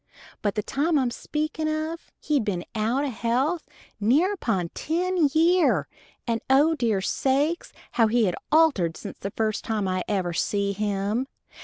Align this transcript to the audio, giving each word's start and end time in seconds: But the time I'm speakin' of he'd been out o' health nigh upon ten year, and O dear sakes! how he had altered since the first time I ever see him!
But 0.41 0.55
the 0.55 0.63
time 0.63 0.97
I'm 0.97 1.11
speakin' 1.11 1.67
of 1.67 2.09
he'd 2.21 2.43
been 2.43 2.65
out 2.73 3.03
o' 3.05 3.11
health 3.11 3.69
nigh 3.99 4.31
upon 4.33 4.69
ten 4.69 5.29
year, 5.31 5.87
and 6.25 6.41
O 6.49 6.73
dear 6.73 7.01
sakes! 7.01 7.71
how 7.91 8.07
he 8.07 8.25
had 8.25 8.35
altered 8.51 8.97
since 8.97 9.19
the 9.19 9.29
first 9.29 9.63
time 9.63 9.87
I 9.87 10.03
ever 10.07 10.33
see 10.33 10.73
him! 10.73 11.27